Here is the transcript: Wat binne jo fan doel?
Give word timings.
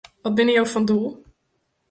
Wat 0.23 0.35
binne 0.37 0.53
jo 0.55 0.63
fan 0.73 0.85
doel? 0.89 1.11